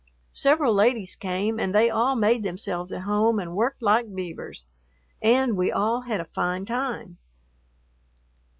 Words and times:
Several 0.33 0.73
ladies 0.73 1.15
came 1.15 1.59
and 1.59 1.75
they 1.75 1.87
all 1.87 2.15
made 2.15 2.41
themselves 2.41 2.91
at 2.91 3.03
home 3.03 3.37
and 3.37 3.55
worked 3.55 3.83
like 3.83 4.11
beavers, 4.15 4.65
and 5.21 5.55
we 5.55 5.71
all 5.71 6.01
had 6.01 6.19
a 6.19 6.25
fine 6.25 6.65
time.... 6.65 7.19